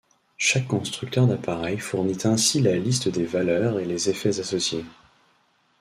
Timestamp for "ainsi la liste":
2.23-3.07